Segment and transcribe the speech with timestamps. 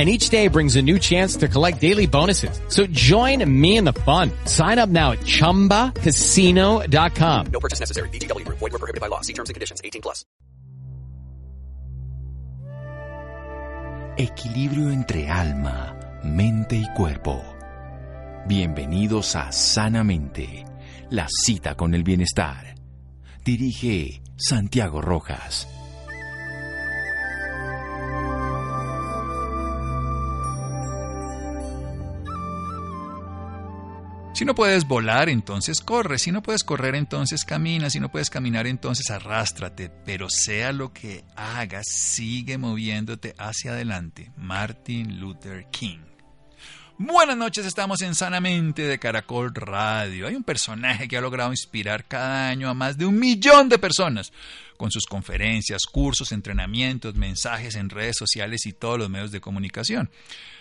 [0.00, 2.58] and each day brings a new chance to collect daily bonuses.
[2.68, 4.30] So join me in the fun.
[4.46, 7.46] Sign up now at ChumbaCasino.com.
[7.52, 8.08] No purchase necessary.
[8.08, 8.48] BGW.
[8.48, 9.20] Void were prohibited by law.
[9.20, 9.82] See terms and conditions.
[9.84, 10.24] 18 plus.
[14.16, 17.44] Equilibrio entre alma, mente y cuerpo.
[18.46, 20.64] Bienvenidos a Sanamente,
[21.10, 22.74] la cita con el bienestar.
[23.44, 25.68] Dirige Santiago Rojas.
[34.40, 36.18] Si no puedes volar, entonces corre.
[36.18, 37.90] Si no puedes correr, entonces camina.
[37.90, 39.90] Si no puedes caminar, entonces arrástrate.
[40.06, 44.32] Pero sea lo que hagas, sigue moviéndote hacia adelante.
[44.38, 45.98] Martin Luther King.
[46.96, 50.26] Buenas noches, estamos en Sanamente de Caracol Radio.
[50.26, 53.78] Hay un personaje que ha logrado inspirar cada año a más de un millón de
[53.78, 54.32] personas
[54.78, 60.10] con sus conferencias, cursos, entrenamientos, mensajes en redes sociales y todos los medios de comunicación.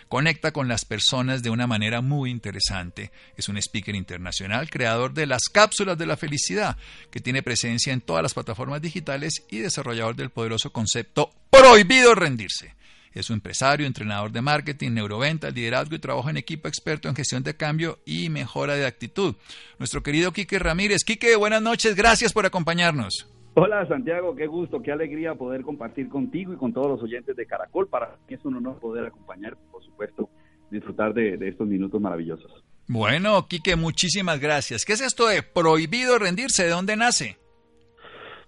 [0.09, 3.11] Conecta con las personas de una manera muy interesante.
[3.37, 6.77] Es un speaker internacional, creador de las cápsulas de la felicidad,
[7.11, 12.73] que tiene presencia en todas las plataformas digitales y desarrollador del poderoso concepto prohibido rendirse.
[13.13, 17.43] Es un empresario, entrenador de marketing, neuroventa, liderazgo y trabajo en equipo experto en gestión
[17.43, 19.35] de cambio y mejora de actitud.
[19.77, 21.03] Nuestro querido Quique Ramírez.
[21.03, 23.27] Quique, buenas noches, gracias por acompañarnos.
[23.55, 27.45] Hola Santiago, qué gusto, qué alegría poder compartir contigo y con todos los oyentes de
[27.45, 27.87] Caracol.
[27.87, 30.29] Para mí es un honor poder acompañar, por supuesto,
[30.71, 32.63] disfrutar de, de estos minutos maravillosos.
[32.87, 34.85] Bueno, Quique, muchísimas gracias.
[34.85, 36.63] ¿Qué es esto de prohibido rendirse?
[36.63, 37.37] ¿De dónde nace?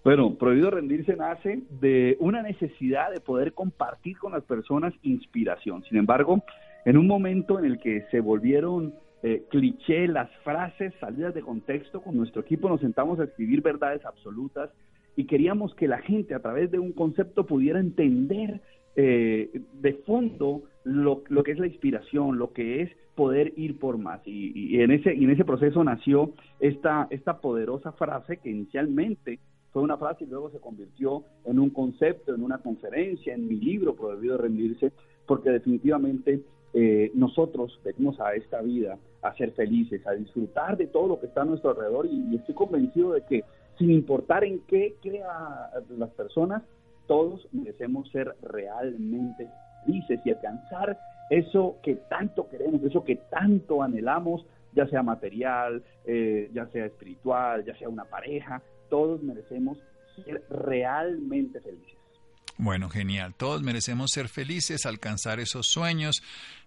[0.03, 5.83] Bueno, prohibido rendirse nace de una necesidad de poder compartir con las personas inspiración.
[5.83, 6.43] Sin embargo,
[6.85, 12.01] en un momento en el que se volvieron eh, cliché las frases salidas de contexto,
[12.01, 14.69] con nuestro equipo nos sentamos a escribir verdades absolutas
[15.15, 18.61] y queríamos que la gente a través de un concepto pudiera entender
[18.95, 24.21] eh, de fondo lo, que es la inspiración, lo que es poder ir por más.
[24.25, 29.39] Y, y, en, ese, y en ese proceso nació esta, esta poderosa frase que inicialmente
[29.71, 33.55] fue una frase y luego se convirtió en un concepto, en una conferencia, en mi
[33.55, 34.91] libro Prohibido Rendirse,
[35.25, 36.41] porque definitivamente
[36.73, 41.27] eh, nosotros venimos a esta vida a ser felices, a disfrutar de todo lo que
[41.27, 43.43] está a nuestro alrededor y, estoy convencido de que
[43.77, 46.63] sin importar en qué crea las personas,
[47.07, 49.49] todos merecemos ser realmente
[49.85, 50.97] felices y alcanzar
[51.29, 57.65] eso que tanto queremos, eso que tanto anhelamos, ya sea material, eh, ya sea espiritual,
[57.65, 59.77] ya sea una pareja, todos merecemos
[60.25, 62.00] ser realmente felices.
[62.61, 63.33] Bueno, genial.
[63.33, 66.21] Todos merecemos ser felices, alcanzar esos sueños.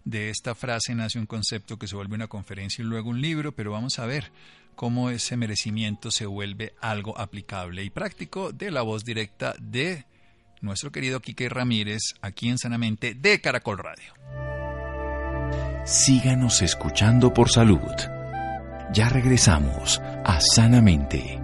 [0.05, 3.53] De esta frase nace un concepto que se vuelve una conferencia y luego un libro,
[3.53, 4.33] pero vamos a ver
[4.75, 10.04] cómo ese merecimiento se vuelve algo aplicable y práctico de la voz directa de
[10.62, 14.15] nuestro querido Quique Ramírez aquí en Sanamente de Caracol Radio.
[15.87, 17.94] Síganos escuchando por salud.
[18.93, 21.44] Ya regresamos a Sanamente.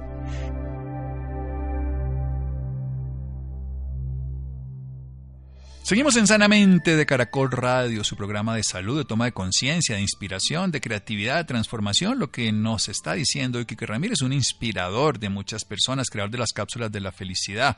[5.91, 10.01] Seguimos en Sanamente de Caracol Radio, su programa de salud, de toma de conciencia, de
[10.01, 12.17] inspiración, de creatividad, de transformación.
[12.17, 16.37] Lo que nos está diciendo hoy Kike Ramírez, un inspirador de muchas personas, creador de
[16.37, 17.75] las cápsulas de la felicidad,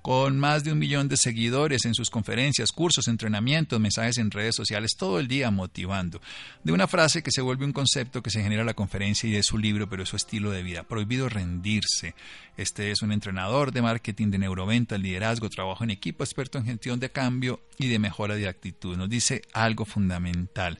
[0.00, 4.54] con más de un millón de seguidores en sus conferencias, cursos, entrenamientos, mensajes en redes
[4.54, 6.20] sociales, todo el día motivando.
[6.62, 9.42] De una frase que se vuelve un concepto que se genera la conferencia y de
[9.42, 10.84] su libro, pero es su estilo de vida.
[10.84, 12.14] Prohibido rendirse.
[12.56, 17.00] Este es un entrenador de marketing, de neuroventa, liderazgo, trabajo en equipo, experto en gestión
[17.00, 18.96] de cambio y de mejora de actitud.
[18.96, 20.78] Nos dice algo fundamental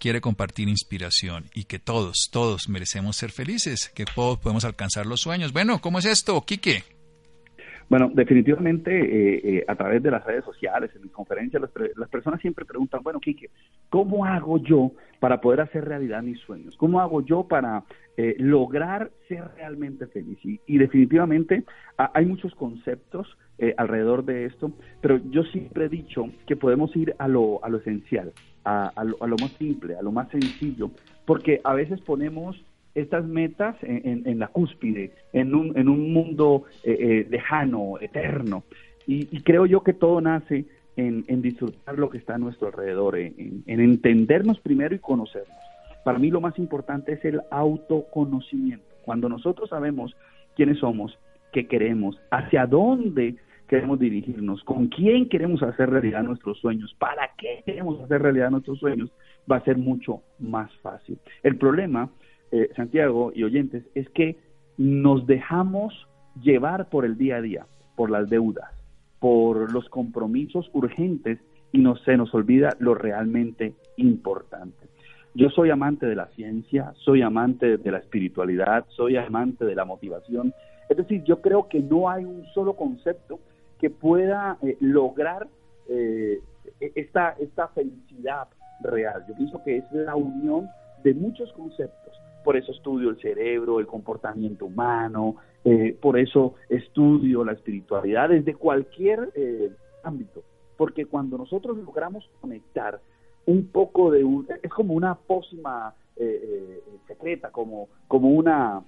[0.00, 5.20] quiere compartir inspiración y que todos, todos merecemos ser felices, que todos podemos alcanzar los
[5.20, 5.52] sueños.
[5.52, 6.82] Bueno, ¿cómo es esto, Quique?
[7.90, 12.40] Bueno, definitivamente eh, eh, a través de las redes sociales, en mis conferencias, las, personas
[12.40, 13.50] siempre preguntan, bueno, Kike,
[13.88, 16.76] ¿cómo hago yo para poder hacer realidad mis sueños?
[16.76, 17.82] ¿Cómo hago yo para
[18.16, 20.38] eh, lograr ser realmente feliz?
[20.44, 21.64] Y, definitivamente
[21.96, 23.26] hay muchos conceptos
[23.76, 27.78] alrededor de esto, pero yo siempre he dicho que podemos ir a lo, a lo
[27.78, 28.32] esencial,
[28.64, 30.90] a, lo, a lo más simple, a lo más sencillo,
[31.26, 32.56] porque a veces ponemos
[32.94, 38.64] estas metas en, la cúspide, en un, en un mundo eh, eh, lejano, eterno.
[39.06, 40.66] Y, creo yo que todo nace
[40.96, 45.56] en, disfrutar lo que está a nuestro alrededor, en, entendernos primero y conocernos.
[46.04, 48.84] Para mí lo más importante es el autoconocimiento.
[49.02, 50.14] Cuando nosotros sabemos
[50.54, 51.18] quiénes somos,
[51.52, 53.36] qué queremos, hacia dónde
[53.70, 58.80] queremos dirigirnos, con quién queremos hacer realidad nuestros sueños, para qué queremos hacer realidad nuestros
[58.80, 59.10] sueños,
[59.50, 61.18] va a ser mucho más fácil.
[61.44, 62.10] El problema
[62.52, 64.36] eh, Santiago y oyentes, es que
[64.76, 65.94] nos dejamos
[66.42, 68.72] llevar por el día a día, por las deudas,
[69.20, 71.38] por los compromisos urgentes
[71.70, 74.88] y no, se nos olvida lo realmente importante.
[75.32, 79.84] Yo soy amante de la ciencia, soy amante de la espiritualidad, soy amante de la
[79.84, 80.52] motivación.
[80.88, 83.38] Es decir, yo creo que no hay un solo concepto
[83.80, 85.48] que pueda eh, lograr
[85.88, 86.40] eh,
[86.80, 88.48] e-, esta, esta felicidad
[88.82, 89.24] real.
[89.28, 90.68] Yo pienso que es la unión
[91.02, 97.44] de muchos conceptos por eso estudio el cerebro, el comportamiento humano, eh, por eso estudio
[97.44, 99.70] la espiritualidad desde cualquier eh,
[100.02, 100.42] ámbito,
[100.76, 103.00] porque cuando nosotros logramos conectar
[103.46, 105.94] un poco de un, es como una pócima
[107.06, 108.82] secreta, como, como, una,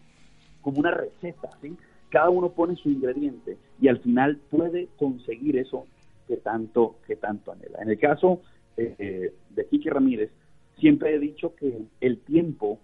[0.60, 1.74] como una receta, ¿sí?
[2.12, 5.86] Cada uno pone su ingrediente y al final puede conseguir eso
[6.28, 7.78] que tanto, que tanto anhela.
[7.80, 8.42] En el caso
[8.76, 10.30] de Kiki Ramírez,
[10.78, 12.78] siempre he dicho que el tiempo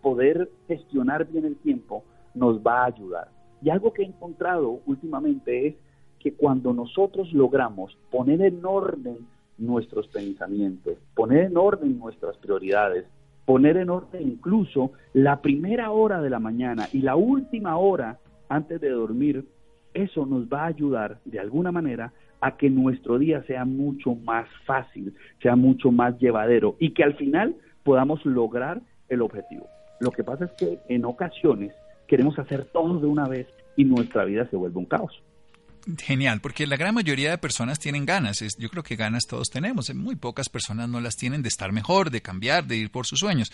[0.00, 2.04] poder gestionar bien el tiempo
[2.34, 3.28] nos va a ayudar.
[3.62, 5.74] Y algo que he encontrado últimamente es
[6.18, 9.18] que cuando nosotros logramos poner en orden
[9.58, 13.04] nuestros pensamientos, poner en orden nuestras prioridades,
[13.44, 18.18] poner en orden incluso la primera hora de la mañana y la última hora
[18.50, 19.46] antes de dormir,
[19.94, 24.48] eso nos va a ayudar de alguna manera a que nuestro día sea mucho más
[24.66, 29.66] fácil, sea mucho más llevadero y que al final podamos lograr el objetivo.
[30.00, 31.72] Lo que pasa es que en ocasiones
[32.06, 35.22] queremos hacer todo de una vez y nuestra vida se vuelve un caos.
[35.98, 38.44] Genial, porque la gran mayoría de personas tienen ganas.
[38.58, 39.92] Yo creo que ganas todos tenemos.
[39.94, 43.20] Muy pocas personas no las tienen de estar mejor, de cambiar, de ir por sus
[43.20, 43.50] sueños.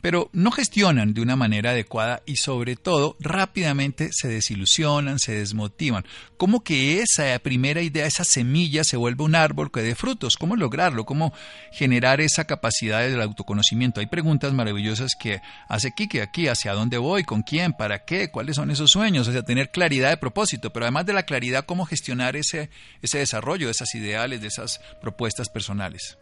[0.00, 6.04] Pero no gestionan de una manera adecuada y sobre todo rápidamente se desilusionan, se desmotivan.
[6.36, 10.36] ¿Cómo que esa primera idea, esa semilla se vuelve un árbol que dé frutos?
[10.36, 11.04] ¿Cómo lograrlo?
[11.04, 11.32] ¿Cómo
[11.72, 14.00] generar esa capacidad del autoconocimiento?
[14.00, 18.56] Hay preguntas maravillosas que hace Kike aquí, hacia dónde voy, con quién, para qué, cuáles
[18.56, 21.84] son esos sueños, o sea, tener claridad de propósito, pero además de la claridad cómo
[21.84, 22.70] gestionar ese,
[23.02, 26.18] ese desarrollo de esas ideales, de esas propuestas personales.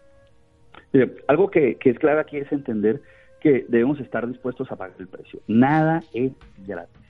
[1.29, 3.01] algo que, es clave aquí es entender
[3.41, 5.41] que debemos estar dispuestos a pagar el precio.
[5.47, 6.33] Nada es
[6.67, 7.01] gratis.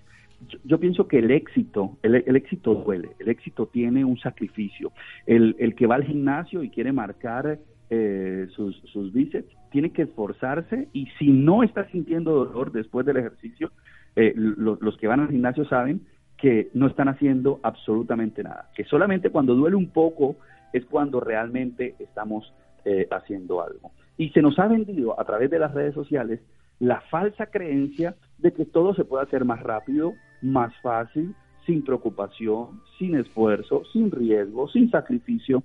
[0.65, 4.93] Yo, pienso que el éxito, el, éxito duele, el éxito tiene un sacrificio.
[5.25, 7.59] El, el que va al gimnasio y quiere marcar
[7.89, 13.17] eh, sus, sus bíceps, tiene que esforzarse y si no está sintiendo dolor después del
[13.17, 13.73] ejercicio,
[14.15, 16.03] eh, los que van al gimnasio saben
[16.47, 20.37] que no están haciendo absolutamente nada, que solamente cuando duele un poco
[20.73, 22.55] es cuando realmente estamos
[22.85, 23.91] eh, haciendo algo.
[24.17, 26.39] Y se nos ha vendido a través de las redes sociales
[26.79, 31.35] la falsa creencia de que todo se puede hacer más rápido, más fácil,
[31.67, 35.65] sin preocupación, sin esfuerzo, sin riesgo, sin sacrificio.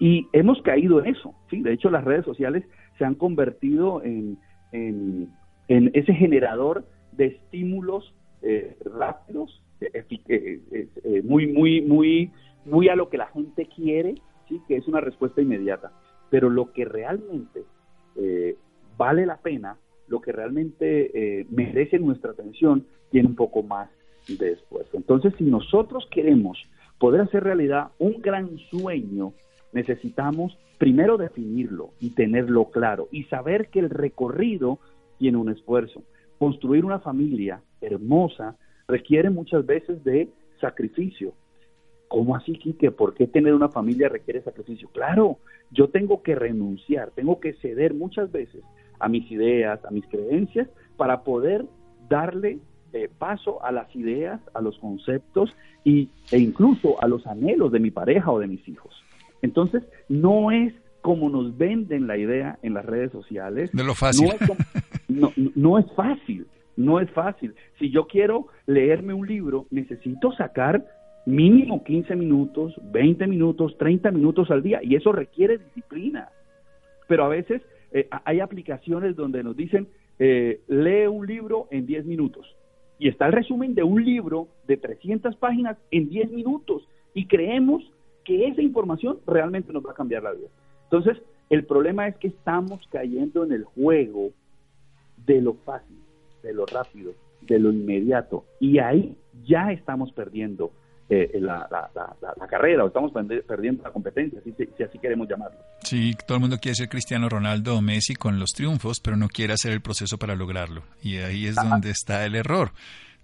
[0.00, 1.36] Y hemos caído en eso.
[1.50, 1.62] ¿sí?
[1.62, 2.64] De hecho, las redes sociales
[2.98, 4.40] se han convertido en,
[4.72, 5.30] en,
[5.68, 9.62] ese generador de estímulos eh, rápidos
[11.24, 12.30] muy, muy, muy,
[12.64, 14.14] muy a lo que la gente quiere,
[14.48, 15.92] sí, que es una respuesta inmediata.
[16.30, 17.64] Pero lo que realmente
[18.16, 18.56] eh,
[18.96, 19.76] vale la pena,
[20.08, 23.88] lo que realmente eh, merece nuestra atención, tiene un poco más
[24.28, 24.96] de esfuerzo.
[24.96, 26.58] Entonces, si nosotros queremos
[26.98, 29.32] poder hacer realidad un gran sueño,
[29.72, 34.78] necesitamos primero definirlo y tenerlo claro y saber que el recorrido
[35.18, 36.02] tiene un esfuerzo.
[36.38, 38.56] Construir una familia hermosa
[38.88, 40.28] requiere muchas veces de
[40.60, 41.32] sacrificio.
[42.08, 42.90] ¿Cómo así, Quique?
[42.90, 44.88] ¿Por qué tener una familia requiere sacrificio?
[44.90, 45.38] Claro,
[45.72, 48.62] yo tengo que renunciar, tengo que ceder muchas veces
[49.00, 51.66] a mis ideas, a mis creencias, para poder
[52.08, 52.58] darle
[52.92, 57.80] eh, paso a las ideas, a los conceptos y, e incluso a los anhelos de
[57.80, 58.94] mi pareja o de mis hijos.
[59.42, 63.70] Entonces, no es como nos venden la idea en las redes sociales.
[63.72, 64.28] De lo fácil.
[65.08, 66.46] No es, no es fácil.
[66.76, 67.54] No es fácil.
[67.78, 70.84] Si yo quiero leerme un libro, necesito sacar
[71.26, 76.28] mínimo 15 minutos, 20 minutos, 30 minutos al día, y eso requiere disciplina.
[77.08, 82.06] Pero a veces eh, hay aplicaciones donde nos dicen, eh, lee un libro en 10
[82.06, 82.56] minutos,
[82.98, 87.82] y está el resumen de un libro de 300 páginas en 10 minutos, y creemos
[88.24, 90.48] que esa información realmente nos va a cambiar la vida.
[90.84, 94.30] Entonces, el problema es que estamos cayendo en el juego
[95.26, 95.96] de lo fácil,
[96.46, 97.12] de lo rápido,
[97.42, 100.72] de lo inmediato, y ahí ya estamos perdiendo
[101.08, 101.68] eh, la,
[102.48, 103.12] carrera o estamos
[103.46, 105.58] perdiendo la competencia, si, si, así queremos llamarlo.
[105.82, 109.28] Sí, todo el mundo quiere ser Cristiano Ronaldo o Messi con los triunfos, pero no
[109.28, 110.82] quiere hacer el proceso para lograrlo.
[111.02, 112.70] Y ahí es donde está el error.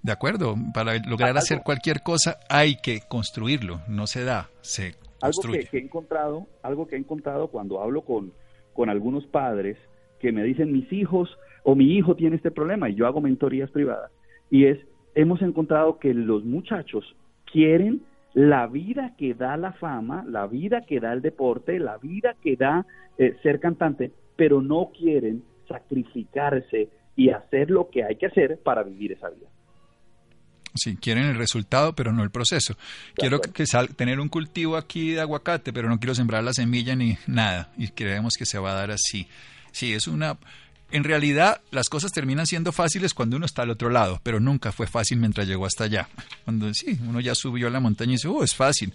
[0.03, 5.59] De acuerdo, para lograr hacer cualquier cosa hay que construirlo, no se da, se construye.
[5.59, 8.33] Algo que, he encontrado, algo que he encontrado cuando hablo con,
[8.75, 9.77] con algunos padres
[10.21, 13.71] que me dicen mis hijos o mi hijo tiene este problema y yo hago mentorías
[13.71, 14.11] privadas
[14.51, 14.79] y es
[15.15, 17.17] hemos encontrado que los muchachos
[17.51, 18.03] quieren
[18.35, 22.57] la vida que da la fama, la vida que da el deporte, la vida que
[22.57, 22.87] da
[23.19, 28.83] eh, ser cantante, pero no quieren sacrificarse y hacer lo que hay que hacer para
[28.83, 29.49] vivir esa vida.
[30.75, 32.77] Sí, quieren el resultado, pero no el proceso.
[33.15, 33.65] Quiero que,
[33.95, 37.71] tener un cultivo aquí de aguacate, pero no quiero sembrar la semilla ni nada.
[37.77, 39.29] Y creemos que se va a dar así.
[39.71, 40.39] Sí, es una
[40.93, 44.73] en realidad, las cosas terminan siendo fáciles cuando uno está al otro lado, pero nunca
[44.73, 46.09] fue fácil mientras llegó hasta allá.
[46.45, 48.95] Cuando sí, uno ya subió a la montaña y dice, oh, es fácil.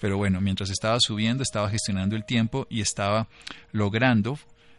[0.00, 3.28] Pero bueno, mientras estaba subiendo, estaba gestionando el tiempo y estaba
[3.72, 4.38] logrando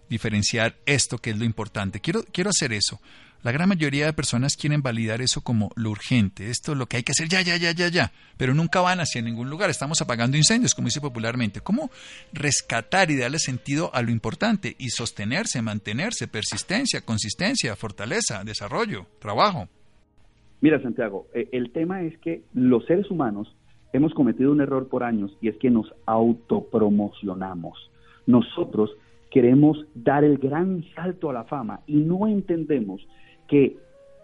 [0.09, 1.99] diferenciar esto que es lo importante.
[1.99, 2.99] Quiero, quiero hacer eso.
[3.43, 6.97] La gran mayoría de personas quieren validar eso como lo urgente, esto es lo que
[6.97, 9.99] hay que hacer ya, ya, ya, ya, ya, pero nunca van hacia ningún lugar, estamos
[9.99, 11.61] apagando incendios, como dice popularmente.
[11.61, 11.89] ¿Cómo
[12.33, 19.67] rescatar y darle sentido a lo importante y sostenerse, mantenerse, persistencia, consistencia, fortaleza, desarrollo, trabajo?
[20.61, 23.55] Mira, Santiago, eh, el tema es que los seres humanos
[23.91, 27.89] hemos cometido un error por años y es que nos autopromocionamos.
[28.27, 28.91] Nosotros
[29.31, 33.01] queremos dar el gran salto a la fama y no entendemos
[33.47, 33.77] que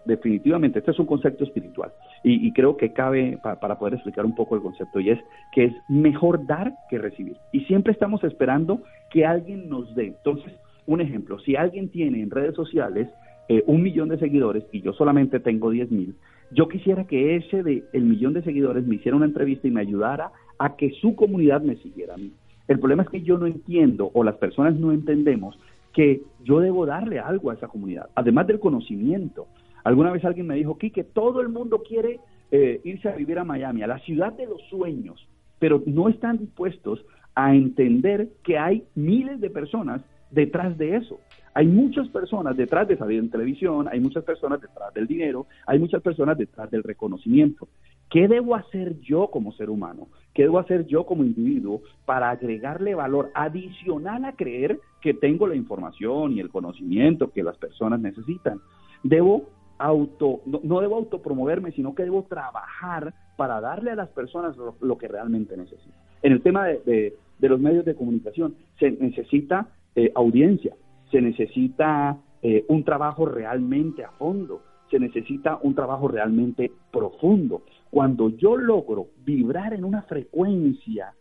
[0.04, 1.92] definitivamente este es un concepto espiritual
[2.24, 5.18] y, creo que cabe para poder explicar un poco el concepto y es
[5.52, 10.06] que es mejor dar que recibir y siempre estamos esperando que alguien nos dé.
[10.08, 10.52] Entonces,
[10.86, 13.08] un ejemplo, si alguien tiene en redes sociales
[13.48, 16.14] eh, un millón de seguidores y yo solamente tengo 10 mil,
[16.50, 19.82] yo quisiera que ese de el millón de seguidores me hiciera una entrevista y me
[19.82, 22.32] ayudara a que su comunidad me siguiera a mí.
[22.66, 25.58] El problema es que yo no entiendo o las personas no entendemos
[25.98, 29.48] que yo debo darle algo a esa comunidad, además del conocimiento.
[29.82, 32.20] Alguna vez alguien me dijo, que todo el mundo quiere
[32.52, 35.28] eh, irse a vivir a Miami, a la ciudad de los sueños,
[35.58, 40.00] pero no están dispuestos a entender que hay miles de personas
[40.30, 41.18] detrás de eso.
[41.58, 45.80] Hay muchas personas detrás de salir en televisión, hay muchas personas detrás del dinero, hay
[45.80, 47.66] muchas personas detrás del reconocimiento.
[48.08, 50.06] ¿Qué debo hacer yo como ser humano?
[50.32, 55.56] ¿Qué debo hacer yo como individuo para agregarle valor adicional a creer que tengo la
[55.56, 58.60] información y el conocimiento que las personas necesitan?
[59.02, 59.48] Debo
[59.78, 65.08] auto, no, debo autopromoverme, sino que debo trabajar para darle a las personas lo, que
[65.08, 66.00] realmente necesitan.
[66.22, 70.76] En el tema de, los medios de comunicación, se necesita eh, audiencia,
[71.10, 77.62] se necesita eh, un trabajo realmente a fondo, se necesita un trabajo realmente profundo.
[77.90, 81.14] Cuando yo logro vibrar en una frecuencia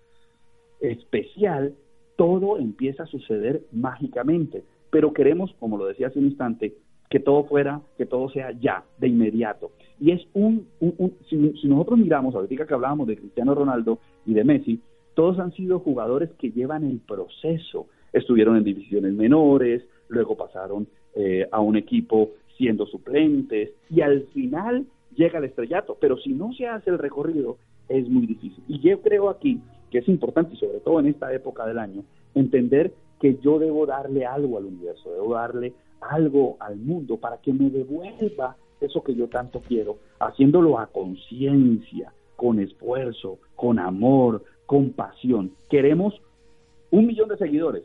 [0.80, 1.74] especial,
[2.16, 4.64] todo empieza a suceder mágicamente.
[4.90, 6.76] Pero queremos, como lo decía hace un instante,
[7.10, 9.72] que todo fuera, que todo sea ya, de inmediato.
[10.00, 10.68] Y es un,
[11.30, 14.82] si, si, nosotros miramos, ahorita que hablábamos de Cristiano Ronaldo y de Messi,
[15.14, 17.88] todos han sido jugadores que llevan el proceso.
[18.14, 24.86] Estuvieron en divisiones menores, luego pasaron eh, a un equipo siendo suplentes y al final
[25.16, 27.58] llega el estrellato, pero si no se hace el recorrido
[27.90, 28.64] es muy difícil.
[28.68, 29.60] Y yo creo aquí
[29.92, 32.04] que es importante, y sobre todo en esta época del año,
[32.36, 37.54] entender que yo debo darle algo al universo, debo darle algo al mundo para que
[37.54, 44.92] me devuelva eso que yo tanto quiero, haciéndolo a conciencia, con esfuerzo, con amor, con
[44.92, 45.52] pasión.
[45.70, 46.22] Queremos
[46.92, 47.84] un millón de seguidores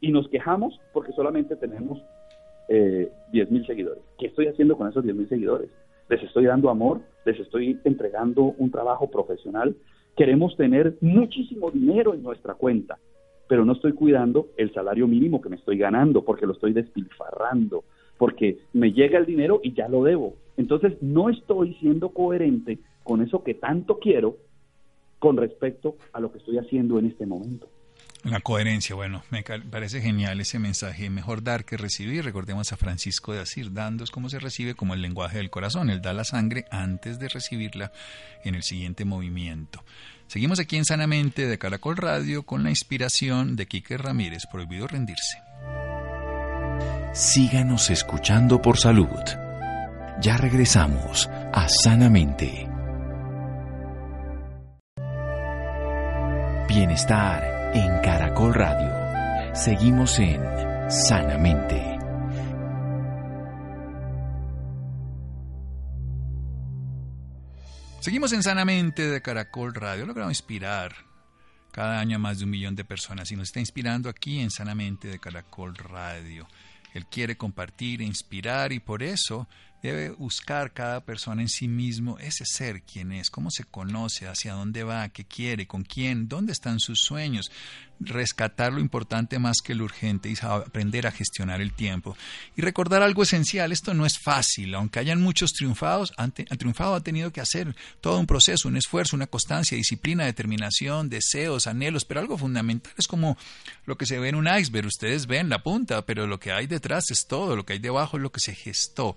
[0.00, 2.02] y nos quejamos porque solamente tenemos
[2.68, 4.02] eh, 10 mil seguidores.
[4.18, 5.70] ¿Qué estoy haciendo con esos 10 mil seguidores?
[6.10, 9.76] les estoy dando amor, les estoy entregando un trabajo profesional.
[10.16, 12.98] Queremos tener muchísimo dinero en nuestra cuenta,
[13.46, 17.84] pero no estoy cuidando el salario mínimo que me estoy ganando porque lo estoy despilfarrando,
[18.18, 20.34] porque me llega el dinero y ya lo debo.
[20.56, 24.36] Entonces no estoy siendo coherente con eso que tanto quiero
[25.20, 27.68] con respecto a lo que estoy haciendo en este momento.
[28.24, 31.08] La coherencia, bueno, me parece genial ese mensaje.
[31.08, 32.22] Mejor dar que recibir.
[32.22, 35.88] Recordemos a Francisco de Asir, dando es como se recibe, como el lenguaje del corazón.
[35.88, 37.92] Él da la sangre antes de recibirla
[38.44, 39.82] en el siguiente movimiento.
[40.26, 45.38] Seguimos aquí en Sanamente de Caracol Radio con la inspiración de Quique Ramírez, Prohibido Rendirse.
[47.14, 49.08] Síganos escuchando por salud.
[50.20, 52.68] Ya regresamos a Sanamente.
[56.68, 57.98] Bienestar en
[58.48, 59.54] Radio.
[59.54, 60.40] Seguimos en
[60.90, 61.98] Sanamente.
[68.00, 70.06] Seguimos en Sanamente de Caracol Radio.
[70.06, 70.94] Logramos inspirar
[71.70, 74.50] cada año a más de un millón de personas y nos está inspirando aquí en
[74.50, 76.48] Sanamente de Caracol Radio.
[76.94, 79.48] Él quiere compartir inspirar y por eso
[79.82, 84.52] Debe buscar cada persona en sí mismo ese ser, quién es, cómo se conoce, hacia
[84.52, 87.50] dónde va, qué quiere, con quién, dónde están sus sueños.
[87.98, 92.14] Rescatar lo importante más que lo urgente y aprender a gestionar el tiempo.
[92.56, 97.02] Y recordar algo esencial, esto no es fácil, aunque hayan muchos triunfados, han, triunfado ha
[97.02, 102.20] tenido que hacer todo un proceso, un esfuerzo, una constancia, disciplina, determinación, deseos, anhelos, pero
[102.20, 103.38] algo fundamental es como
[103.86, 106.66] lo que se ve en un iceberg, ustedes ven la punta, pero lo que hay
[106.66, 109.16] detrás es todo, lo que hay debajo es lo que se gestó.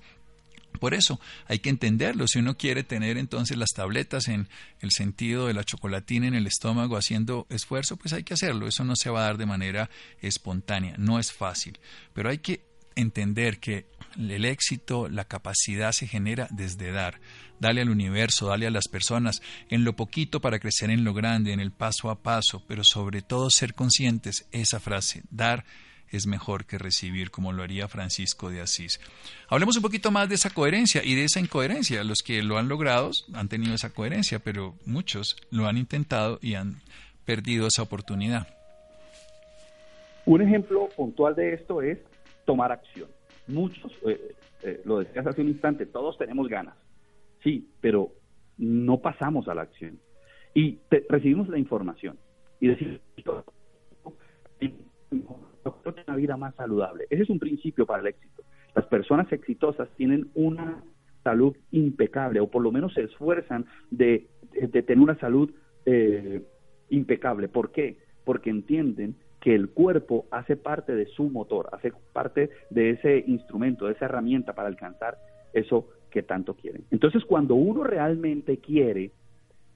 [0.80, 2.28] Por eso hay que entenderlo.
[2.28, 4.48] Si uno quiere tener entonces las tabletas en
[4.80, 8.68] el sentido de la chocolatina en el estómago haciendo esfuerzo, pues hay que hacerlo.
[8.68, 9.90] Eso no se va a dar de manera
[10.22, 10.96] espontánea.
[10.98, 11.80] No es fácil.
[12.14, 12.62] Pero hay que
[12.96, 13.88] entender que
[14.18, 17.20] el éxito, la capacidad se genera desde dar.
[17.60, 21.54] Dale al universo, dale a las personas, en lo poquito para crecer en lo grande,
[21.54, 25.66] en el paso a paso, pero sobre todo ser conscientes, esa frase, dar
[26.12, 29.00] es mejor que recibir, como lo haría Francisco de Asís.
[29.50, 32.04] Hablemos un poquito más de esa coherencia y de esa incoherencia.
[32.04, 36.56] Los que lo han logrado han tenido esa coherencia, pero muchos lo han intentado y
[36.56, 36.82] han
[37.26, 38.48] perdido esa oportunidad.
[40.26, 42.00] Un ejemplo puntual de esto es
[42.46, 43.10] tomar acción.
[43.48, 46.76] Muchos, eh, eh, lo decías hace un instante, todos tenemos ganas,
[47.44, 48.14] sí, pero
[48.58, 50.00] no pasamos a la acción.
[50.54, 50.80] Y
[51.10, 52.18] recibimos la información
[52.60, 53.02] y decimos,
[55.86, 57.06] una vida más saludable.
[57.10, 58.44] Ese es un principio para el éxito.
[58.76, 60.84] Las personas exitosas tienen una
[61.24, 64.28] salud impecable o por lo menos se esfuerzan de,
[64.72, 65.52] tener una salud
[65.86, 66.44] eh,
[66.90, 67.48] impecable.
[67.48, 67.98] ¿Por qué?
[68.26, 73.86] Porque entienden que el cuerpo hace parte de su motor, hace parte de ese instrumento,
[73.86, 75.18] de esa herramienta para alcanzar
[75.54, 76.86] eso que tanto quieren.
[76.92, 79.12] Entonces, cuando uno realmente quiere,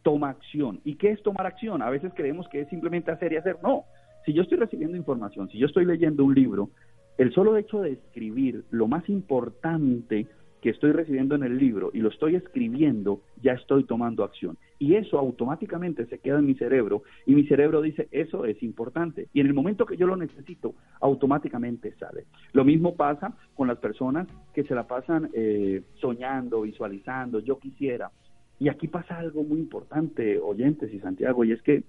[0.04, 0.80] toma acción.
[0.86, 1.82] ¿Y qué es tomar acción?
[1.82, 3.58] A veces creemos que es simplemente hacer y hacer.
[3.62, 3.84] No,
[4.28, 6.70] si yo estoy recibiendo información, si yo estoy leyendo un libro,
[7.18, 10.28] el solo hecho de escribir lo más importante
[10.62, 14.58] que estoy recibiendo en el libro y lo estoy escribiendo, ya estoy tomando acción.
[14.80, 19.30] Y eso automáticamente se queda en mi cerebro y mi cerebro dice, eso es importante.
[19.32, 22.26] Y en el momento que yo lo necesito, automáticamente sale.
[22.52, 28.12] Lo mismo pasa con las personas que se la pasan eh, soñando, visualizando, yo quisiera.
[28.60, 31.84] Y aquí pasa algo muy importante, oyentes y Santiago, y es que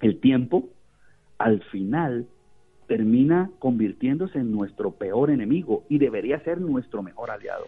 [0.00, 0.68] el tiempo
[1.40, 2.26] al final
[2.86, 7.64] termina convirtiéndose en nuestro peor enemigo y debería ser nuestro mejor aliado.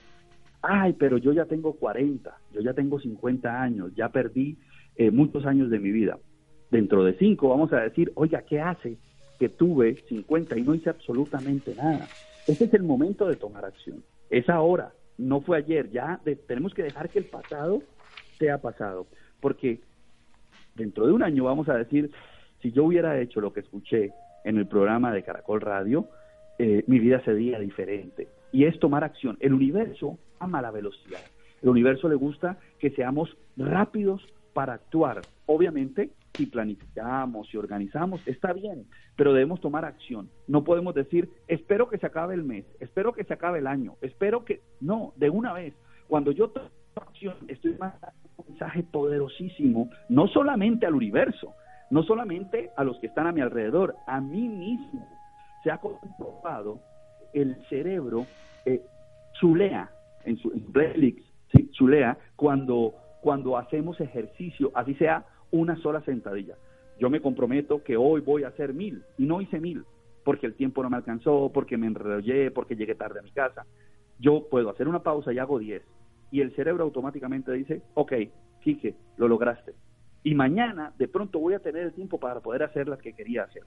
[0.60, 4.58] Ay, pero yo ya tengo 40, yo ya tengo 50 años, ya perdí
[4.96, 6.18] eh, muchos años de mi vida.
[6.70, 8.98] Dentro de 5 vamos a decir, oiga, ¿qué hace
[9.38, 12.06] que tuve 50 y no hice absolutamente nada?
[12.46, 14.04] Ese es el momento de tomar acción.
[14.28, 15.90] Es ahora, no fue ayer.
[15.90, 17.82] Ya tenemos que dejar que el pasado
[18.38, 19.06] sea pasado.
[19.40, 19.80] Porque
[20.74, 22.10] dentro de un año vamos a decir,
[22.62, 24.12] si yo hubiera hecho lo que escuché
[24.44, 26.06] en el programa de Caracol Radio,
[26.58, 28.28] eh, mi vida sería diferente.
[28.52, 29.36] Y es tomar acción.
[29.40, 31.20] El universo ama la velocidad.
[31.60, 34.22] El universo le gusta que seamos rápidos
[34.52, 35.22] para actuar.
[35.46, 40.28] Obviamente, si planificamos, si organizamos, está bien, pero debemos tomar acción.
[40.46, 43.96] No podemos decir, espero que se acabe el mes, espero que se acabe el año,
[44.00, 44.60] espero que...
[44.80, 45.74] No, de una vez.
[46.08, 51.54] Cuando yo tomo acción, estoy mandando un mensaje poderosísimo, no solamente al universo,
[51.92, 55.06] no solamente a los que están a mi alrededor, a mí mismo.
[55.62, 56.80] Se ha comprobado
[57.34, 58.26] el cerebro
[58.64, 58.80] eh,
[60.24, 66.56] en su en chulea cuando, cuando hacemos ejercicio, así sea una sola sentadilla.
[66.98, 69.84] Yo me comprometo que hoy voy a hacer mil y no hice mil
[70.24, 73.66] porque el tiempo no me alcanzó, porque me enrollé, porque llegué tarde a mi casa.
[74.18, 75.82] Yo puedo hacer una pausa y hago diez.
[76.30, 78.12] Y el cerebro automáticamente dice, ok,
[78.62, 79.74] Quique, lo lograste
[80.22, 83.44] y mañana de pronto voy a tener el tiempo para poder hacer las que quería
[83.44, 83.62] hacer.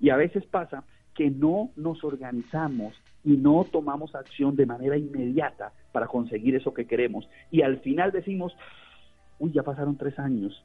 [0.00, 5.72] Y a veces pasa que no nos organizamos y no tomamos acción de manera inmediata
[5.92, 7.28] para conseguir eso que queremos.
[7.50, 8.54] Y al final decimos,
[9.38, 10.64] uy, ya pasaron tres años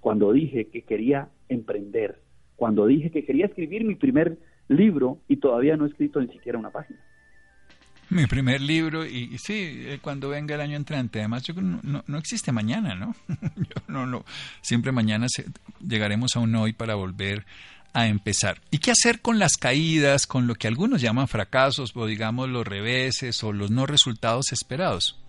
[0.00, 2.20] cuando dije que quería emprender,
[2.56, 6.58] cuando dije que quería escribir mi primer libro y todavía no he escrito ni siquiera
[6.58, 7.00] una página.
[8.14, 11.18] Mi primer libro, y, sí, eh, cuando venga el año entrante.
[11.18, 13.16] Además, yo no, no existe mañana, ¿no?
[13.56, 14.24] yo no, no.
[14.60, 15.26] Siempre mañana
[15.80, 17.44] llegaremos a un hoy para volver
[17.92, 18.58] a empezar.
[18.70, 22.64] ¿Y qué hacer con las caídas, con lo que algunos llaman fracasos, o digamos los
[22.64, 25.20] reveses o los no resultados esperados?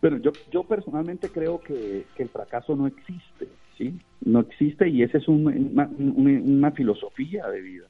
[0.00, 3.96] Bueno, yo, yo personalmente creo que, el fracaso no existe, ¿sí?
[4.24, 7.86] No existe y esa es una, filosofía de vida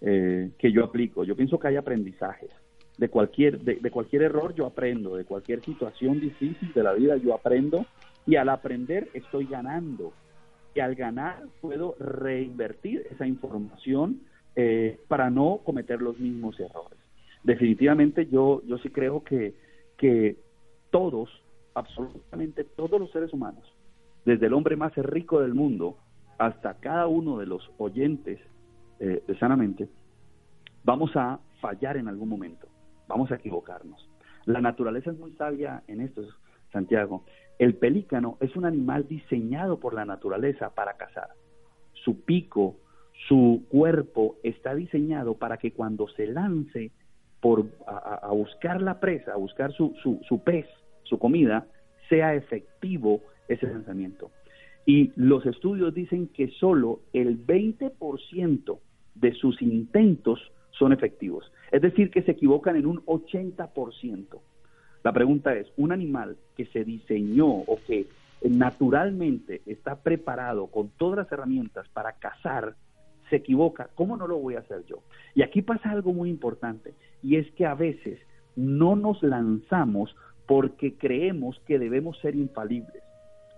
[0.00, 1.22] eh, que yo aplico.
[1.22, 2.50] Yo pienso que hay aprendizajes.
[2.98, 7.32] De cualquier, de, cualquier error yo aprendo, de cualquier situación difícil de la vida yo
[7.34, 7.86] aprendo
[8.26, 10.12] y al aprender estoy ganando.
[10.74, 14.20] Y al ganar puedo reinvertir esa información
[14.56, 16.98] eh, para no cometer los mismos errores.
[17.44, 19.54] Definitivamente yo, yo sí creo que,
[19.96, 20.36] que
[20.90, 21.30] todos
[21.74, 23.62] absolutamente todos los seres humanos,
[24.24, 25.96] desde el hombre más rico del mundo
[26.38, 28.40] hasta cada uno de los oyentes
[29.00, 29.88] eh, Sanamente,
[30.82, 32.66] vamos a fallar en algún momento,
[33.08, 34.08] vamos a equivocarnos.
[34.44, 36.22] La naturaleza es muy sabia en esto,
[36.72, 37.24] Santiago.
[37.58, 41.30] El pelícano es un animal diseñado por la naturaleza para cazar.
[41.92, 42.76] Su pico,
[43.26, 46.92] su cuerpo está diseñado para que cuando se lance
[47.40, 50.66] por, a, buscar la presa, a buscar su, su, su pez,
[51.02, 51.66] su comida,
[52.08, 54.30] sea efectivo ese lanzamiento.
[54.86, 58.78] Y los estudios dicen que solo el 20%
[59.14, 60.40] de sus intentos
[60.70, 61.50] son efectivos.
[61.70, 64.38] Es decir, que se equivocan en un 80%.
[65.04, 68.08] La pregunta es, un animal que se diseñó o que
[68.42, 72.74] naturalmente está preparado con todas las herramientas para cazar,
[73.30, 75.02] se equivoca, ¿cómo no lo voy a hacer yo?
[75.34, 78.18] Y aquí pasa algo muy importante, y es que a veces
[78.56, 80.14] no nos lanzamos
[80.46, 83.02] porque creemos que debemos ser infalibles.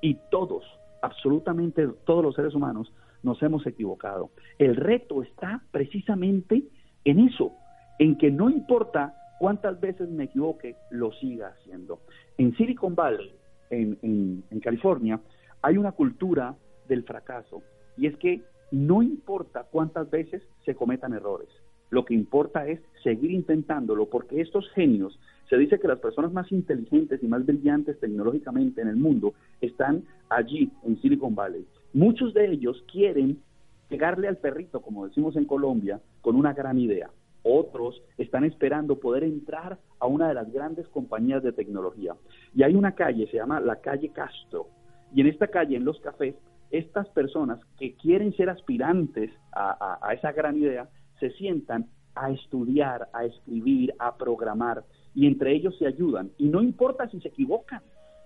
[0.03, 0.65] Y todos,
[1.03, 2.93] absolutamente todos los seres humanos,
[3.23, 4.31] nos hemos equivocado.
[4.59, 6.65] El reto está precisamente
[7.05, 7.53] en eso,
[8.01, 12.01] en que no importa cuántas veces me equivoque, lo siga haciendo.
[12.39, 13.31] En Silicon Valley,
[13.69, 15.21] en, California,
[15.61, 16.57] hay una cultura
[16.89, 17.63] del fracaso
[17.99, 18.41] y es que
[18.73, 21.51] no importa cuántas veces se cometan errores,
[21.91, 26.51] lo que importa es seguir intentándolo porque estos genios se dice que las personas más
[26.51, 31.67] inteligentes y más brillantes tecnológicamente en el mundo están allí, en Silicon Valley.
[31.93, 33.43] Muchos de ellos quieren
[33.91, 37.11] pegarle al perrito, como decimos en Colombia, con una gran idea.
[37.43, 42.15] Otros están esperando poder entrar a una de las grandes compañías de tecnología.
[42.55, 44.69] Y hay una calle, se llama la calle Castro.
[45.15, 46.35] Y en esta calle, en los cafés,
[46.71, 53.25] estas personas que quieren ser aspirantes a, esa gran idea, se sientan a estudiar, a
[53.25, 56.31] escribir, a programar y entre ellos se ayudan.
[56.39, 57.83] Y no importa si se equivocan,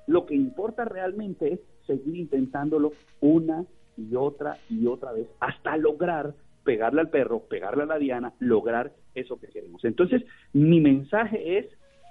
[0.07, 3.64] lo que importa realmente es seguir intentándolo una
[3.96, 8.92] y otra y otra vez hasta lograr pegarle al perro, pegarle a la diana, lograr
[9.14, 9.85] eso que queremos.
[9.85, 10.22] Entonces,
[10.53, 11.66] mi mensaje es,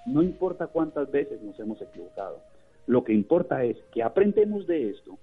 [0.06, 2.42] no importa cuántas veces nos hemos equivocado,
[2.88, 5.18] lo que importa es que aprendemos de esto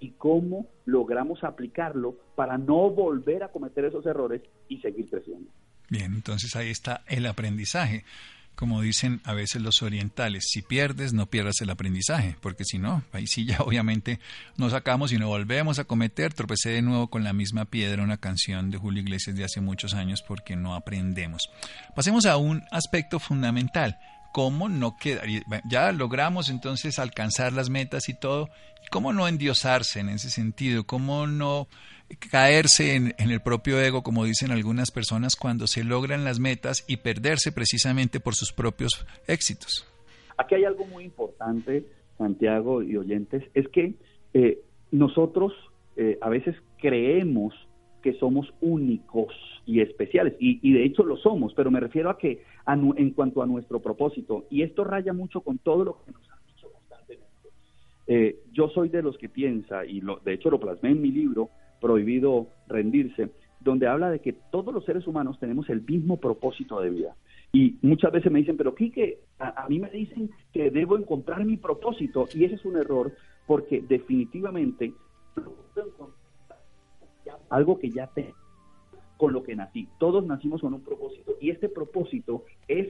[0.00, 5.50] y cómo logramos aplicarlo para no volver a cometer esos errores y seguir creciendo.
[5.88, 8.04] Bien, entonces ahí está el aprendizaje
[8.54, 13.02] como dicen a veces los orientales, si pierdes, no pierdas el aprendizaje, porque si no,
[13.12, 14.20] ahí sí ya obviamente
[14.56, 18.18] nos sacamos y no volvemos a cometer, tropecé de nuevo con la misma piedra, una
[18.18, 21.50] canción de Julio Iglesias de hace muchos años, porque no aprendemos.
[21.94, 23.98] Pasemos a un aspecto fundamental,
[24.32, 25.26] cómo no quedar,
[25.68, 28.50] ya logramos entonces alcanzar las metas y todo,
[28.90, 31.68] cómo no endiosarse en ese sentido, cómo no
[32.30, 36.98] caerse en, el propio ego, como dicen algunas personas, cuando se logran las metas y
[36.98, 39.86] perderse precisamente por sus propios éxitos.
[40.36, 41.86] Aquí hay algo muy importante,
[42.18, 43.94] Santiago y oyentes, es que
[44.34, 45.52] eh, nosotros
[45.96, 47.54] eh, a veces creemos
[48.02, 49.32] que somos únicos
[49.64, 53.46] y especiales, y, de hecho lo somos, pero me refiero a que en cuanto a
[53.46, 57.48] nuestro propósito, y esto raya mucho con todo lo que nos han dicho constantemente.
[58.08, 61.12] Eh, yo soy de los que piensa, y lo, de hecho lo plasmé en mi
[61.12, 61.50] libro,
[61.82, 63.28] Prohibido Rendirse,
[63.60, 67.16] donde habla de que todos los seres humanos tenemos el mismo propósito de vida.
[67.52, 71.44] Y muchas veces me dicen, pero Quique, a, a mí me dicen que debo encontrar
[71.44, 73.12] mi propósito, y ese es un error,
[73.46, 74.94] porque definitivamente
[77.50, 78.36] algo que ya tengo
[79.18, 79.88] con lo que nací.
[79.98, 82.88] Todos nacimos con un propósito, y este propósito es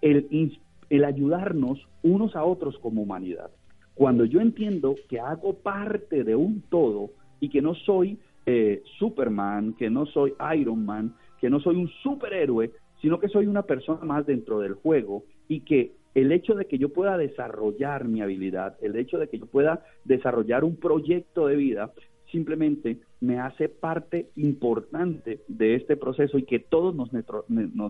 [0.00, 3.50] el, el ayudarnos unos a otros como humanidad.
[3.94, 9.74] Cuando yo entiendo que hago parte de un todo y que no soy eh, Superman,
[9.74, 14.04] que no soy Iron Man, que no soy un superhéroe, sino que soy una persona
[14.04, 18.76] más dentro del juego y que el hecho de que yo pueda desarrollar mi habilidad,
[18.82, 21.92] el hecho de que yo pueda desarrollar un proyecto de vida,
[22.30, 27.10] simplemente me hace parte importante de este proceso y que todos nos,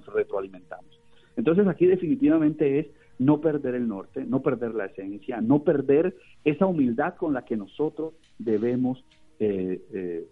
[0.07, 1.01] retroalimentamos.
[1.37, 2.87] Entonces aquí definitivamente es
[3.19, 7.57] no perder el norte, no perder la esencia, no perder esa humildad con la que
[7.57, 9.05] nosotros debemos
[9.39, 10.27] eh, eh,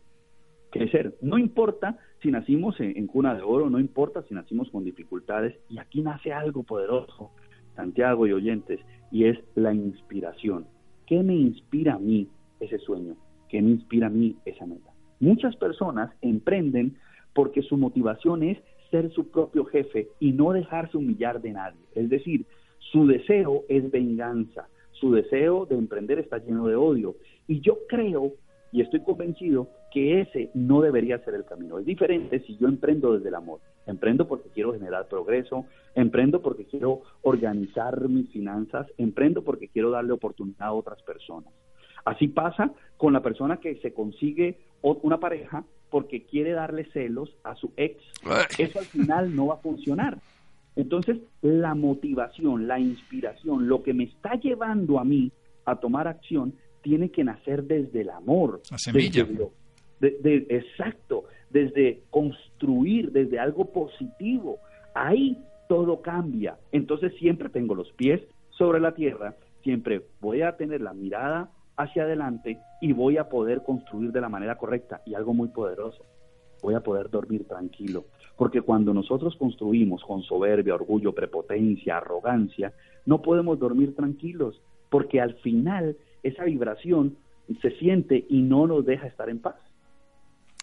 [0.70, 1.16] crecer.
[1.20, 5.78] No importa si nacimos en, cuna de oro, no importa si nacimos con dificultades, y
[5.78, 7.30] aquí nace algo poderoso,
[7.76, 10.66] Santiago y oyentes, y es la inspiración.
[11.06, 12.28] ¿Qué me inspira a mí
[12.60, 13.16] ese sueño?
[13.48, 14.90] ¿Qué me inspira a mí esa meta?
[15.20, 16.96] Muchas personas emprenden
[17.34, 18.58] porque su motivación es
[18.90, 21.80] ser su propio jefe y no dejarse humillar de nadie.
[21.94, 22.46] Es decir,
[22.78, 27.16] su deseo es venganza, su deseo de emprender está lleno de odio.
[27.46, 28.32] Y yo creo
[28.72, 31.78] y estoy convencido que ese no debería ser el camino.
[31.78, 33.60] Es diferente si yo emprendo desde el amor.
[33.86, 40.12] Emprendo porque quiero generar progreso, emprendo porque quiero organizar mis finanzas, emprendo porque quiero darle
[40.12, 41.52] oportunidad a otras personas.
[42.04, 47.54] Así pasa con la persona que se consigue una pareja porque quiere darle celos a
[47.54, 48.02] su ex.
[48.58, 50.18] Eso al final no va a funcionar.
[50.76, 55.32] Entonces, la motivación, la inspiración, lo que me está llevando a mí
[55.64, 58.60] a tomar acción tiene que nacer desde el amor.
[58.70, 59.26] La semilla.
[60.00, 64.58] de, exacto, desde construir, desde algo positivo.
[64.94, 65.38] Ahí
[65.68, 66.58] todo cambia.
[66.72, 72.02] Entonces siempre tengo los pies sobre la tierra, siempre voy a tener la mirada hacia
[72.02, 75.02] adelante y voy a poder construir de la manera correcta.
[75.06, 76.04] Y algo muy poderoso,
[76.62, 78.06] voy a poder dormir tranquilo.
[78.36, 82.72] Porque cuando nosotros construimos con soberbia, orgullo, prepotencia, arrogancia,
[83.04, 84.60] no podemos dormir tranquilos,
[84.90, 87.16] porque al final esa vibración
[87.62, 89.56] se siente y no nos deja estar en paz.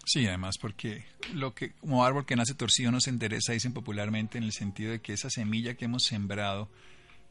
[0.04, 4.38] Sí, además porque lo que como árbol que nace torcido no se endereza, dicen popularmente
[4.38, 6.68] en el sentido de que esa semilla que hemos sembrado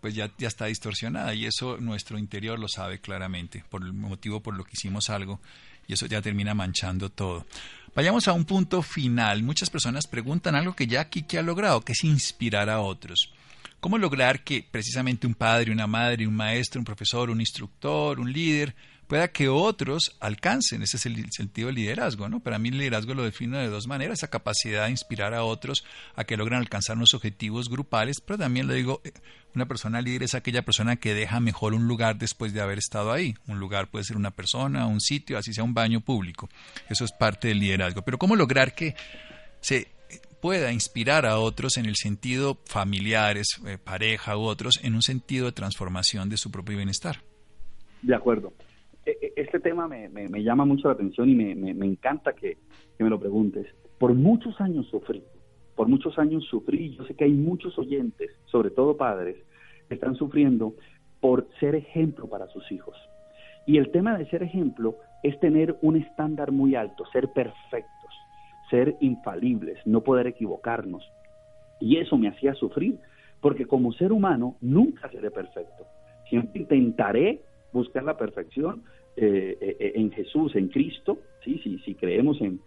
[0.02, 4.42] pues ya, ya está distorsionada y eso nuestro interior lo sabe claramente por el motivo
[4.42, 5.40] por lo que hicimos algo
[5.88, 7.46] y eso ya termina manchando todo.
[7.96, 9.42] Vayamos a un punto final.
[9.44, 13.34] Muchas personas preguntan algo que ya que ha logrado, que es inspirar a otros.
[13.80, 18.32] ¿Cómo lograr que precisamente un padre, una madre, un maestro, un profesor, un instructor, un
[18.34, 18.76] líder,
[19.08, 20.82] pueda que otros alcancen?
[20.82, 22.40] Ese es el sentido del liderazgo, ¿no?
[22.40, 25.84] Para mí el liderazgo lo defino de dos maneras, esa capacidad de inspirar a otros
[26.16, 29.12] a que logren alcanzar unos objetivos grupales, pero también le digo, eh,
[29.54, 33.12] una persona líder es aquella persona que deja mejor un lugar después de haber estado
[33.12, 33.36] ahí.
[33.48, 36.50] Un lugar puede ser una persona, un sitio, así sea un baño público.
[36.90, 38.02] Eso es parte del liderazgo.
[38.02, 38.96] Pero ¿cómo lograr que
[39.62, 39.95] se
[40.46, 45.48] pueda inspirar a otros en el sentido familiares, eh, pareja u otros, en un sentido
[45.48, 47.16] de transformación de su propio bienestar.
[48.04, 48.54] De acuerdo.
[49.08, 52.60] E, e, este tema me, llama mucho la atención y me, encanta que,
[53.00, 53.66] me lo preguntes.
[53.98, 55.24] Por muchos años sufrí,
[55.76, 59.38] por muchos años sufrí, yo sé que hay muchos oyentes, sobre todo padres,
[59.88, 60.76] que están sufriendo
[61.22, 62.96] por ser ejemplo para sus hijos.
[63.66, 67.95] Y el tema de ser ejemplo es tener un estándar muy alto, ser perfecto
[68.70, 71.04] ser infalibles, no poder equivocarnos.
[71.80, 72.98] Y eso me hacía sufrir,
[73.42, 75.86] porque como ser humano nunca seré perfecto.
[76.30, 78.84] Siempre intentaré buscar la perfección
[79.18, 82.60] eh, eh, en Jesús, en Cristo, sí, sí, si creemos en,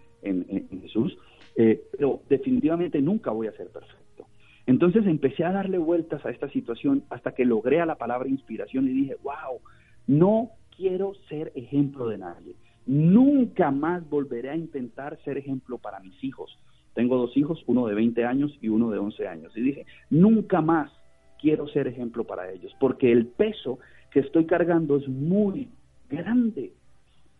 [0.82, 1.16] Jesús,
[1.56, 4.26] eh, pero definitivamente nunca voy a ser perfecto.
[4.66, 8.86] Entonces empecé a darle vueltas a esta situación hasta que logré a la palabra inspiración
[8.88, 9.60] y dije, wow,
[10.06, 12.54] no quiero ser ejemplo de nadie.
[12.88, 16.58] Nunca más volveré a intentar ser ejemplo para mis hijos.
[16.94, 19.54] Tengo dos hijos, uno de 20 años y uno de 11 años.
[19.54, 20.90] Y dije, nunca más
[21.38, 23.78] quiero ser ejemplo para ellos, porque el peso
[24.10, 25.68] que estoy cargando es muy
[26.08, 26.72] grande.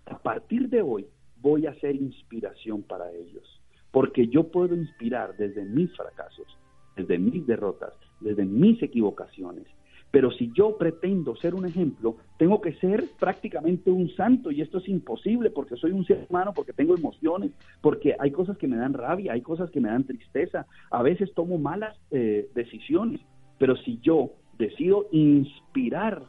[0.04, 1.06] A partir de hoy
[1.40, 6.46] voy a ser inspiración para ellos, porque yo puedo inspirar desde mis fracasos,
[6.94, 9.64] desde mis derrotas, desde mis equivocaciones,
[10.11, 14.79] pero si yo pretendo ser un ejemplo, tengo que ser prácticamente un santo y esto
[14.79, 18.77] es imposible porque soy un ser humano, porque tengo emociones, porque hay cosas que me
[18.77, 23.21] dan rabia, hay cosas que me dan tristeza, a veces tomo malas eh, decisiones,
[23.59, 26.23] pero si yo decido inspirar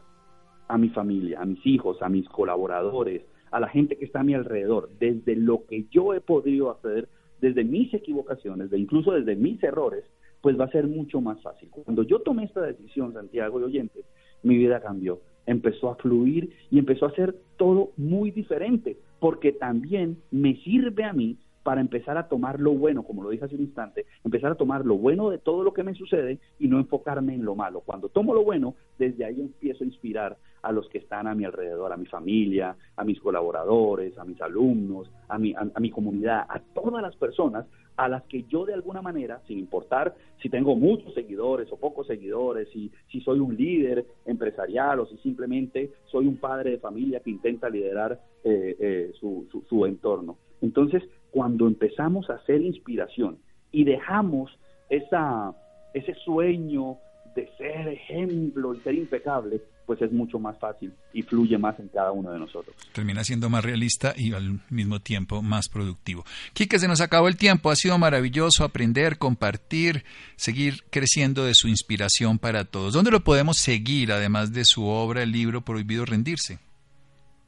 [0.68, 4.24] a mi familia, a mis hijos, a mis colaboradores, a la gente que está a
[4.24, 7.08] mi alrededor, desde lo que yo he podido hacer,
[7.40, 10.04] desde mis equivocaciones, de incluso desde mis errores,
[10.40, 11.68] pues va a ser mucho más fácil.
[11.70, 14.04] Cuando yo tomé esta decisión, Santiago y oyentes,
[14.42, 20.18] mi vida cambió, empezó a fluir y empezó a ser todo muy diferente, porque también
[20.30, 23.60] me sirve a mí para empezar a tomar lo bueno, como lo dije hace un
[23.60, 27.34] instante, empezar a tomar lo bueno de todo lo que me sucede y no enfocarme
[27.34, 27.82] en lo malo.
[27.84, 31.44] Cuando tomo lo bueno, desde ahí empiezo a inspirar a los que están a mi
[31.44, 36.46] alrededor, a mi familia, a mis colaboradores, a mis alumnos, a mi, a mi comunidad,
[36.48, 37.66] a todas las personas
[38.00, 42.06] a las que yo de alguna manera, sin importar si tengo muchos seguidores o pocos
[42.06, 47.20] seguidores, si, si soy un líder empresarial o si simplemente soy un padre de familia
[47.20, 50.38] que intenta liderar eh, eh, su, entorno.
[50.62, 53.36] Entonces, cuando empezamos a hacer inspiración
[53.70, 54.50] y dejamos
[54.88, 55.54] esa,
[55.92, 56.96] ese sueño
[57.34, 61.88] de ser ejemplo y ser impecable, pues es mucho más fácil y fluye más en
[61.88, 62.76] cada uno de nosotros.
[62.92, 66.24] Termina siendo más realista y al mismo tiempo más productivo.
[66.52, 67.70] Quique, se nos acabó el tiempo.
[67.70, 70.04] Ha sido maravilloso aprender, compartir,
[70.36, 72.92] seguir creciendo de su inspiración para todos.
[72.92, 76.58] ¿Dónde lo podemos seguir, además de su obra, el libro Prohibido Rendirse?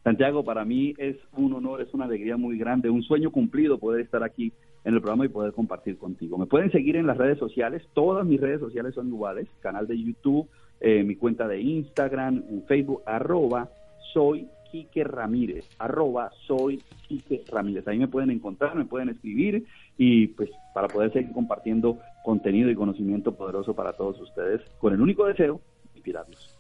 [0.05, 4.01] Santiago, para mí es un honor, es una alegría muy grande, un sueño cumplido poder
[4.01, 4.53] estar aquí
[4.85, 6.37] en el programa y poder compartir contigo.
[6.39, 10.03] Me pueden seguir en las redes sociales, todas mis redes sociales son iguales, canal de
[10.03, 10.49] YouTube,
[10.85, 13.71] eh, mi cuenta de Instagram, en Facebook, arroba
[14.13, 17.87] soy Quique Ramírez, arroba soy Quique Ramírez.
[17.87, 19.65] Ahí me pueden encontrar, me pueden escribir
[19.97, 25.01] y pues para poder seguir compartiendo contenido y conocimiento poderoso para todos ustedes con el
[25.01, 26.59] único deseo de inspirarlos.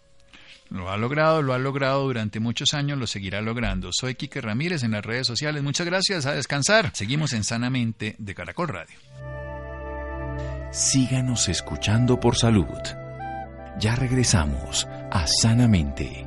[0.70, 3.90] Lo ha logrado, lo ha logrado durante muchos años, lo seguirá logrando.
[3.90, 5.64] Soy Quique Ramírez en las redes sociales.
[5.64, 6.94] Muchas gracias, a descansar.
[6.94, 8.96] Seguimos en Sanamente de Caracol Radio.
[10.70, 13.01] Síganos escuchando por salud.
[13.78, 16.26] Ya regresamos a Sanamente.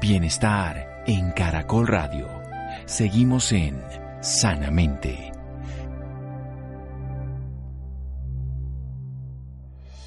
[0.00, 2.28] Bienestar en Caracol Radio.
[2.86, 3.80] Seguimos en
[4.20, 5.32] Sanamente.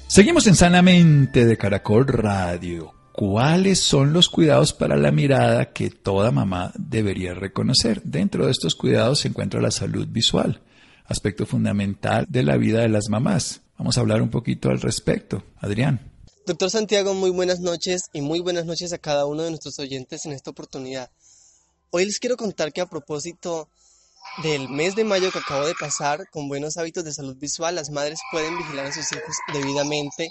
[0.06, 2.92] Seguimos en Sanamente de Caracol Radio.
[3.12, 8.02] ¿Cuáles son los cuidados para la mirada que toda mamá debería reconocer?
[8.04, 10.62] Dentro de estos cuidados se encuentra la salud visual
[11.10, 13.60] aspecto fundamental de la vida de las mamás.
[13.76, 15.42] Vamos a hablar un poquito al respecto.
[15.58, 16.10] Adrián.
[16.46, 20.24] Doctor Santiago, muy buenas noches y muy buenas noches a cada uno de nuestros oyentes
[20.24, 21.10] en esta oportunidad.
[21.90, 23.68] Hoy les quiero contar que a propósito
[24.44, 27.90] del mes de mayo que acabo de pasar, con buenos hábitos de salud visual, las
[27.90, 30.30] madres pueden vigilar a sus hijos debidamente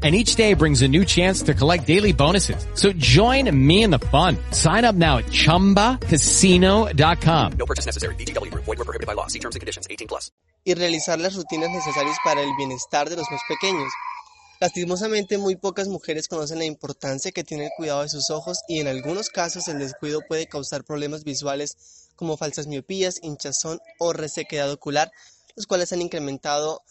[0.00, 2.64] and each day brings a new chance to collect daily bonuses.
[2.74, 4.36] So join me in the fun.
[4.52, 7.52] Sign up now at ChumbaCasino.com.
[7.58, 8.14] No purchase necessary.
[8.14, 8.54] BGW.
[8.54, 9.26] Void were prohibited by law.
[9.26, 9.88] See terms and conditions.
[9.90, 10.30] 18 plus.
[10.64, 13.92] Y realizar las rutinas necesarias para el bienestar de los más pequeños.
[14.60, 18.80] Lastimosamente, muy pocas mujeres conocen la importancia que tiene el cuidado de sus ojos y
[18.80, 21.76] en algunos casos el descuido puede causar problemas visuales
[22.16, 25.12] como falsas miopías, hinchazón o resequedad ocular,
[25.54, 26.82] los cuales han incrementado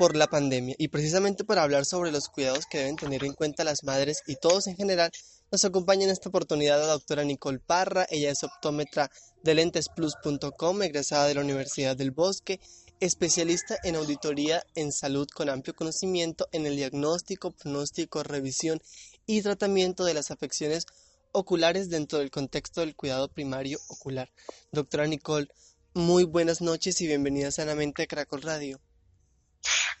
[0.00, 0.74] por la pandemia.
[0.78, 4.36] Y precisamente para hablar sobre los cuidados que deben tener en cuenta las madres y
[4.36, 5.12] todos en general,
[5.52, 8.06] nos acompaña en esta oportunidad la doctora Nicole Parra.
[8.08, 9.10] Ella es optómetra
[9.42, 12.60] de lentesplus.com, egresada de la Universidad del Bosque,
[12.98, 18.80] especialista en auditoría en salud con amplio conocimiento en el diagnóstico, pronóstico, revisión
[19.26, 20.86] y tratamiento de las afecciones
[21.32, 24.30] oculares dentro del contexto del cuidado primario ocular.
[24.72, 25.48] Doctora Nicole,
[25.92, 28.80] muy buenas noches y bienvenida sanamente a Caracol Radio.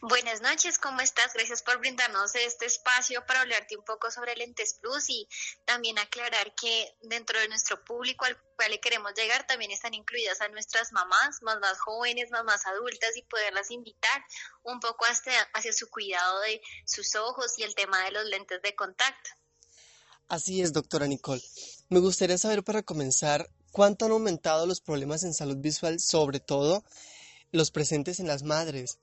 [0.02, 1.34] Buenas noches, ¿cómo estás?
[1.34, 5.28] Gracias por brindarnos este espacio para hablarte un poco sobre Lentes Plus y
[5.66, 10.40] también aclarar que dentro de nuestro público al cual le queremos llegar también están incluidas
[10.40, 14.24] a nuestras mamás, mamás jóvenes, mamás adultas y poderlas invitar
[14.62, 18.62] un poco hacia, hacia su cuidado de sus ojos y el tema de los lentes
[18.62, 19.30] de contacto.
[20.28, 21.42] Así es, doctora Nicole.
[21.90, 26.84] Me gustaría saber para comenzar cuánto han aumentado los problemas en salud visual, sobre todo
[27.52, 28.98] los presentes en las madres.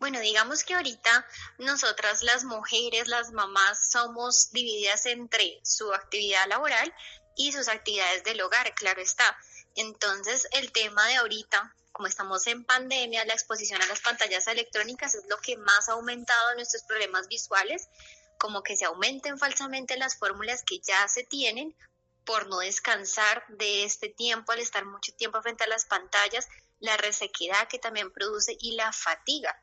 [0.00, 1.26] Bueno, digamos que ahorita
[1.58, 6.94] nosotras las mujeres, las mamás, somos divididas entre su actividad laboral
[7.36, 9.38] y sus actividades del hogar, claro está.
[9.76, 15.14] Entonces, el tema de ahorita, como estamos en pandemia, la exposición a las pantallas electrónicas
[15.14, 17.90] es lo que más ha aumentado nuestros problemas visuales,
[18.38, 21.76] como que se aumenten falsamente las fórmulas que ya se tienen
[22.24, 26.48] por no descansar de este tiempo al estar mucho tiempo frente a las pantallas,
[26.80, 29.56] la resequedad que también produce y la fatiga.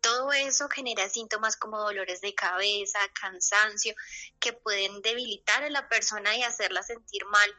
[0.00, 3.94] Todo eso genera síntomas como dolores de cabeza, cansancio,
[4.40, 7.54] que pueden debilitar a la persona y hacerla sentir mal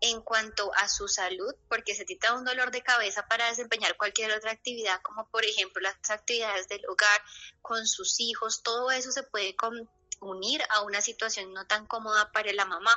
[0.00, 4.32] en cuanto a su salud, porque se trata un dolor de cabeza para desempeñar cualquier
[4.32, 7.22] otra actividad, como por ejemplo las actividades del hogar
[7.62, 9.56] con sus hijos, todo eso se puede
[10.20, 12.90] unir a una situación no tan cómoda para la mamá.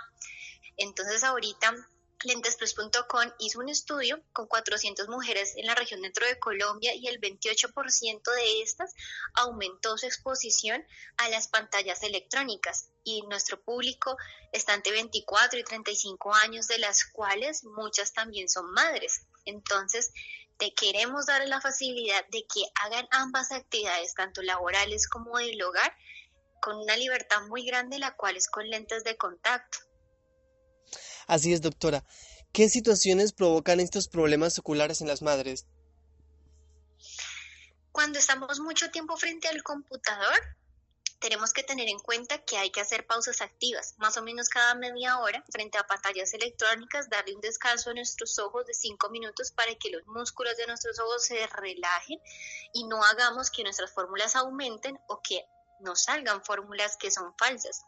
[0.78, 1.76] Entonces ahorita
[2.24, 7.20] Lentesplus.com hizo un estudio con 400 mujeres en la región dentro de Colombia y el
[7.20, 8.94] 28% de estas
[9.34, 10.84] aumentó su exposición
[11.18, 14.18] a las pantallas electrónicas y nuestro público
[14.52, 19.28] está entre 24 y 35 años, de las cuales muchas también son madres.
[19.46, 20.12] Entonces,
[20.58, 25.96] te queremos dar la facilidad de que hagan ambas actividades, tanto laborales como del hogar,
[26.62, 29.78] con una libertad muy grande, la cual es con lentes de contacto.
[31.28, 32.04] Así es, doctora.
[32.52, 35.66] ¿Qué situaciones provocan estos problemas oculares en las madres?
[37.92, 40.40] Cuando estamos mucho tiempo frente al computador,
[41.20, 44.76] tenemos que tener en cuenta que hay que hacer pausas activas, más o menos cada
[44.76, 49.52] media hora, frente a pantallas electrónicas, darle un descanso a nuestros ojos de cinco minutos
[49.52, 52.20] para que los músculos de nuestros ojos se relajen
[52.74, 55.46] y no hagamos que nuestras fórmulas aumenten o que
[55.80, 57.84] no salgan fórmulas que son falsas.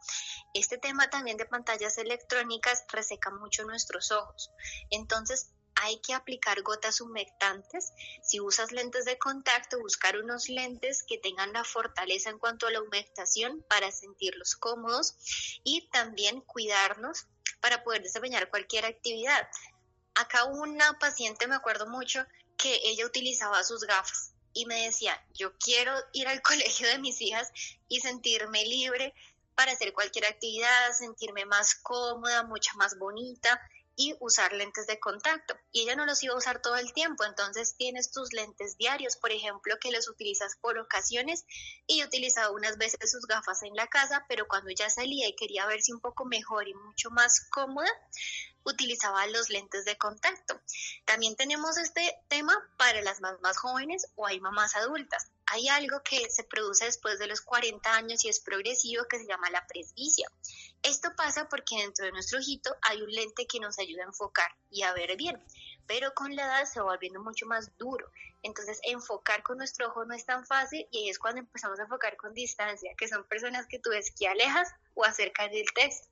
[0.53, 4.51] Este tema también de pantallas electrónicas reseca mucho nuestros ojos.
[4.89, 7.93] Entonces, hay que aplicar gotas humectantes.
[8.23, 12.71] Si usas lentes de contacto, buscar unos lentes que tengan la fortaleza en cuanto a
[12.71, 15.15] la humectación para sentirlos cómodos
[15.63, 17.27] y también cuidarnos
[17.61, 19.47] para poder desempeñar cualquier actividad.
[20.15, 22.25] Acá una paciente, me acuerdo mucho,
[22.57, 27.21] que ella utilizaba sus gafas y me decía, yo quiero ir al colegio de mis
[27.21, 27.51] hijas
[27.87, 29.13] y sentirme libre
[29.55, 33.59] para hacer cualquier actividad, sentirme más cómoda, mucha más bonita
[33.97, 35.57] y usar lentes de contacto.
[35.71, 39.17] Y ella no los iba a usar todo el tiempo, entonces tienes tus lentes diarios,
[39.17, 41.45] por ejemplo, que los utilizas por ocasiones.
[41.87, 45.35] Y yo utilizaba unas veces sus gafas en la casa, pero cuando ya salía y
[45.35, 47.89] quería verse un poco mejor y mucho más cómoda,
[48.63, 50.61] utilizaba los lentes de contacto.
[51.05, 55.31] También tenemos este tema para las mamás jóvenes o hay mamás adultas.
[55.47, 59.25] Hay algo que se produce después de los 40 años y es progresivo que se
[59.25, 60.29] llama la presbicia.
[60.83, 64.49] Esto pasa porque dentro de nuestro ojito hay un lente que nos ayuda a enfocar
[64.69, 65.41] y a ver bien,
[65.85, 68.09] pero con la edad se va volviendo mucho más duro.
[68.43, 72.15] Entonces, enfocar con nuestro ojo no es tan fácil y es cuando empezamos a enfocar
[72.17, 76.07] con distancia, que son personas que tú ves que alejas o acercas del texto.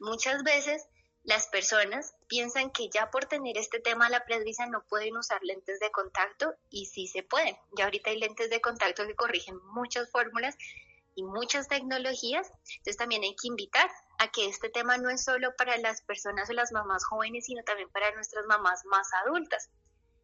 [0.00, 0.86] Muchas veces
[1.26, 5.80] las personas piensan que ya por tener este tema la presbicia no pueden usar lentes
[5.80, 7.56] de contacto y sí se pueden.
[7.76, 10.56] Ya ahorita hay lentes de contacto que corrigen muchas fórmulas
[11.16, 12.48] y muchas tecnologías.
[12.78, 16.48] Entonces también hay que invitar a que este tema no es solo para las personas
[16.50, 19.70] o las mamás jóvenes, sino también para nuestras mamás más adultas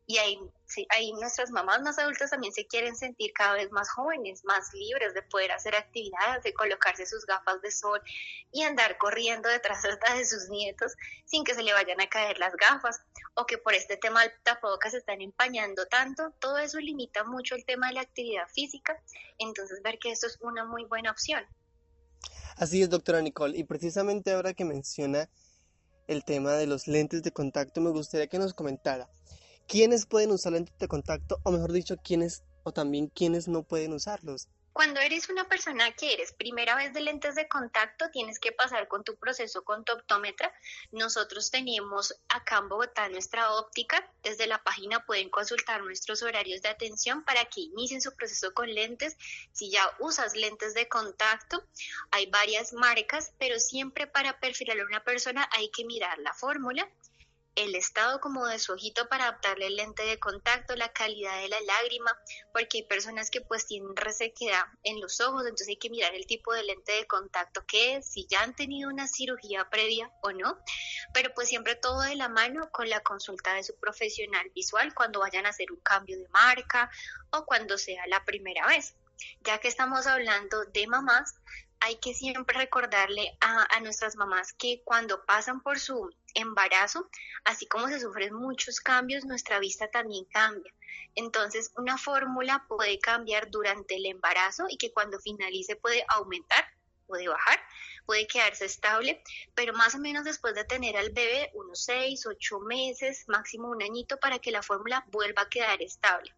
[0.06, 4.72] y ahí, nuestras mamás más adultas también se quieren sentir cada vez más jóvenes, más
[4.74, 8.00] libres de poder hacer actividades, de colocarse sus gafas de sol
[8.50, 10.92] y andar corriendo detrás de sus nietos
[11.24, 13.00] sin que se le vayan a caer las gafas
[13.34, 17.54] o que por este tema del tapabocas se están empañando tanto, todo eso limita mucho
[17.54, 19.00] el tema de la actividad física,
[19.38, 21.46] entonces ver que esto es una muy buena opción.
[22.56, 25.28] Así es, doctora Nicole, y precisamente ahora que menciona
[26.06, 29.08] el tema de los lentes de contacto, me gustaría que nos comentara
[29.66, 33.92] quiénes pueden usar lentes de contacto o mejor dicho, quiénes o también quiénes no pueden
[33.92, 34.48] usarlos.
[34.72, 38.88] Cuando eres una persona que eres primera vez de lentes de contacto, tienes que pasar
[38.88, 40.50] con tu proceso con tu optómetra.
[40.92, 44.10] Nosotros tenemos acá en Bogotá nuestra óptica.
[44.22, 48.72] Desde la página pueden consultar nuestros horarios de atención para que inicien su proceso con
[48.72, 49.16] lentes.
[49.52, 51.62] Si ya usas lentes de contacto,
[52.10, 56.88] hay varias marcas, pero siempre para perfilar a una persona hay que mirar la fórmula
[57.54, 61.48] el estado como de su ojito para adaptarle el lente de contacto, la calidad de
[61.48, 62.16] la lágrima,
[62.52, 66.26] porque hay personas que pues tienen resequedad en los ojos, entonces hay que mirar el
[66.26, 70.32] tipo de lente de contacto que es, si ya han tenido una cirugía previa o
[70.32, 70.58] no,
[71.12, 75.20] pero pues siempre todo de la mano con la consulta de su profesional visual cuando
[75.20, 76.90] vayan a hacer un cambio de marca
[77.30, 78.94] o cuando sea la primera vez.
[79.42, 81.34] Ya que estamos hablando de mamás,
[81.80, 87.08] hay que siempre recordarle a, a nuestras mamás que cuando pasan por su embarazo,
[87.44, 90.72] así como se sufren muchos cambios, nuestra vista también cambia.
[91.14, 96.64] Entonces, una fórmula puede cambiar durante el embarazo y que cuando finalice puede aumentar,
[97.06, 97.60] puede bajar,
[98.06, 99.22] puede quedarse estable,
[99.54, 103.82] pero más o menos después de tener al bebé unos 6, 8 meses, máximo un
[103.82, 106.34] añito para que la fórmula vuelva a quedar estable.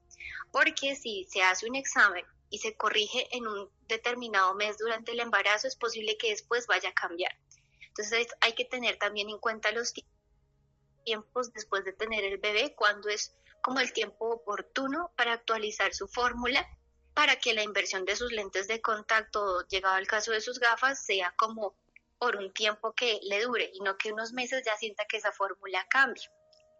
[0.50, 5.20] Porque si se hace un examen y se corrige en un determinado mes durante el
[5.20, 7.36] embarazo, es posible que después vaya a cambiar.
[7.96, 9.92] Entonces hay que tener también en cuenta los
[11.04, 16.08] tiempos después de tener el bebé, cuando es como el tiempo oportuno para actualizar su
[16.08, 16.68] fórmula
[17.14, 21.04] para que la inversión de sus lentes de contacto, llegado al caso de sus gafas,
[21.04, 21.76] sea como
[22.18, 25.30] por un tiempo que le dure y no que unos meses ya sienta que esa
[25.30, 26.28] fórmula cambie.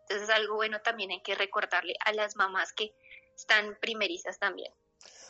[0.08, 2.92] Entonces algo bueno también hay que recordarle a las mamás que
[3.36, 4.72] están primerizas también.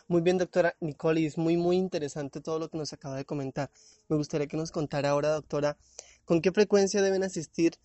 [0.07, 3.71] Muy bien, doctora Nicole, es muy, muy interesante todo lo que nos acaba de comentar.
[4.09, 5.77] Me gustaría que nos contara ahora, doctora,
[6.25, 7.79] con qué frecuencia deben asistir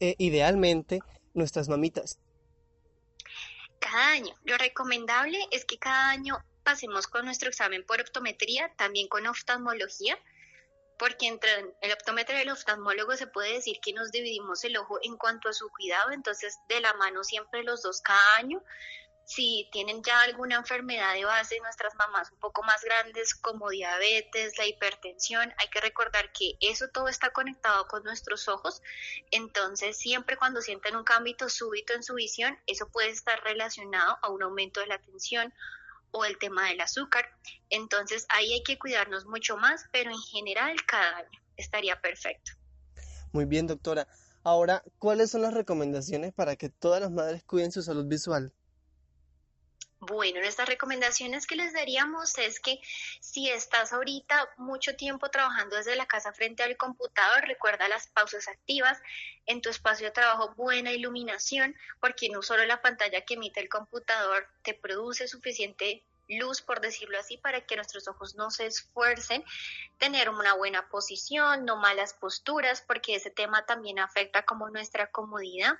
[0.00, 1.00] eh, idealmente
[1.34, 2.18] nuestras mamitas?
[3.78, 4.34] Cada año.
[4.44, 10.18] Lo recomendable es que cada año pasemos con nuestro examen por optometría, también con oftalmología,
[10.98, 11.50] porque entre
[11.80, 15.48] el optómetro y el oftalmólogo se puede decir que nos dividimos el ojo en cuanto
[15.48, 18.62] a su cuidado, entonces de la mano siempre los dos cada año.
[19.24, 24.58] Si tienen ya alguna enfermedad de base, nuestras mamás un poco más grandes como diabetes,
[24.58, 28.82] la hipertensión, hay que recordar que eso todo está conectado con nuestros ojos,
[29.30, 34.30] entonces siempre cuando sienten un cambio súbito en su visión, eso puede estar relacionado a
[34.30, 35.52] un aumento de la tensión
[36.10, 37.26] o el tema del azúcar.
[37.70, 42.52] Entonces ahí hay que cuidarnos mucho más, pero en general cada año estaría perfecto.
[43.32, 44.06] Muy bien, doctora.
[44.44, 48.52] Ahora, ¿cuáles son las recomendaciones para que todas las madres cuiden su salud visual?
[50.04, 52.80] Bueno, nuestras recomendaciones que les daríamos es que
[53.20, 58.48] si estás ahorita mucho tiempo trabajando desde la casa frente al computador, recuerda las pausas
[58.48, 59.00] activas,
[59.46, 63.68] en tu espacio de trabajo buena iluminación, porque no solo la pantalla que emite el
[63.68, 66.02] computador te produce suficiente
[66.38, 69.44] luz, por decirlo así, para que nuestros ojos no se esfuercen,
[69.98, 75.74] tener una buena posición, no malas posturas, porque ese tema también afecta como nuestra comodidad.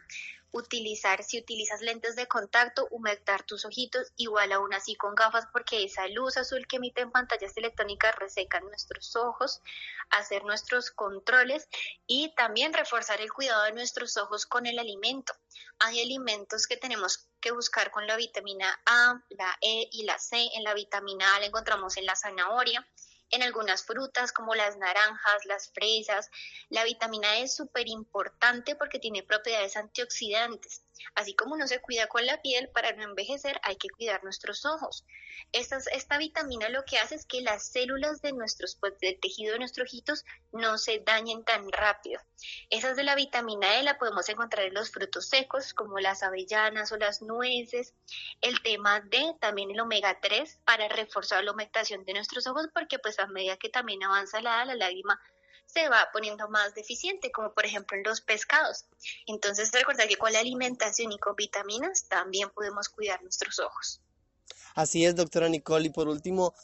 [0.54, 5.82] Utilizar, si utilizas lentes de contacto, humectar tus ojitos, igual aún así con gafas, porque
[5.82, 9.62] esa luz azul que emiten pantallas electrónicas reseca nuestros ojos,
[10.10, 11.68] hacer nuestros controles
[12.06, 15.32] y también reforzar el cuidado de nuestros ojos con el alimento.
[15.78, 20.38] Hay alimentos que tenemos que buscar con la vitamina A, la E y la C.
[20.54, 22.88] En la vitamina A la encontramos en la zanahoria,
[23.32, 26.30] en algunas frutas como las naranjas, las fresas.
[26.68, 30.84] La vitamina E es súper importante porque tiene propiedades antioxidantes.
[31.14, 34.64] Así como uno se cuida con la piel para no envejecer, hay que cuidar nuestros
[34.64, 35.04] ojos.
[35.50, 39.52] Esta, esta vitamina lo que hace es que las células de nuestros, pues, del tejido
[39.52, 42.20] de nuestros ojitos no se dañen tan rápido.
[42.70, 46.92] Esas de la vitamina E la podemos encontrar en los frutos secos como las avellanas
[46.92, 47.94] o las nueces.
[48.40, 52.98] El tema de también el omega 3 para reforzar la humectación de nuestros ojos porque
[52.98, 55.20] pues a medida que también avanza la edad, la lágrima
[55.66, 58.84] se va poniendo más deficiente, como por ejemplo en los pescados.
[59.26, 64.00] Entonces, recordar que con la alimentación y con vitaminas también podemos cuidar nuestros ojos.
[64.74, 65.86] Así es, doctora Nicole.
[65.86, 66.54] Y por último,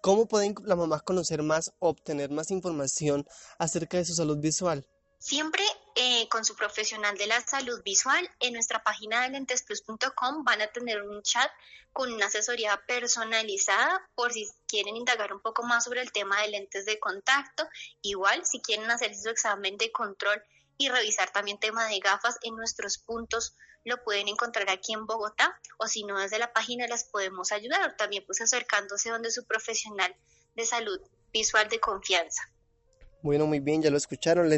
[0.00, 3.26] ¿cómo pueden las mamás conocer más, obtener más información
[3.58, 4.86] acerca de su salud visual?
[5.18, 5.62] Siempre
[5.96, 8.30] eh, con su profesional de la salud visual.
[8.40, 11.50] En nuestra página de lentesplus.com van a tener un chat
[11.92, 16.48] con una asesoría personalizada por si quieren indagar un poco más sobre el tema de
[16.48, 17.66] lentes de contacto.
[18.02, 20.42] Igual, si quieren hacer su examen de control
[20.76, 25.58] y revisar también tema de gafas en nuestros puntos, lo pueden encontrar aquí en Bogotá
[25.78, 30.14] o si no desde la página las podemos ayudar, también pues acercándose donde su profesional
[30.54, 31.00] de salud
[31.32, 32.42] visual de confianza.
[33.22, 34.48] Bueno, muy bien, ya lo escucharon,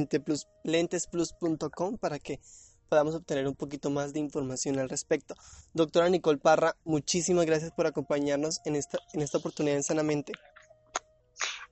[0.65, 2.41] lentesplus.com para que
[2.89, 5.35] podamos obtener un poquito más de información al respecto.
[5.75, 10.33] Doctora Nicole Parra, muchísimas gracias por acompañarnos en esta, en esta oportunidad en Sanamente.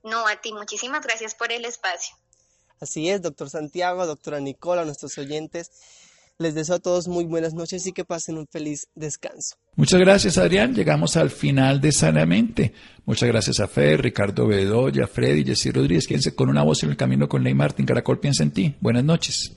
[0.02, 2.16] No, a ti, muchísimas gracias por el espacio.
[2.80, 5.70] Así es, doctor Santiago, doctora Nicole, a nuestros oyentes.
[6.38, 9.56] Les deseo a todos muy buenas noches y que pasen un feliz descanso.
[9.74, 10.74] Muchas gracias, Adrián.
[10.74, 12.74] Llegamos al final de Sanamente.
[13.06, 16.06] Muchas gracias a Fer, Ricardo Bedoya, Freddy, Jessy Rodríguez.
[16.06, 17.86] Quédense con una voz en el camino con Ley Martín.
[17.86, 18.74] Caracol piensa en ti.
[18.80, 19.56] Buenas noches.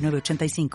[0.09, 0.69] 85